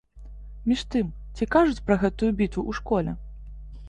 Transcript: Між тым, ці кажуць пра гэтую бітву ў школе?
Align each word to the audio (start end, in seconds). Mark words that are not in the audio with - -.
Між 0.69 0.81
тым, 0.95 1.11
ці 1.35 1.47
кажуць 1.55 1.83
пра 1.89 1.97
гэтую 2.05 2.31
бітву 2.39 2.61
ў 2.69 2.79
школе? 2.79 3.11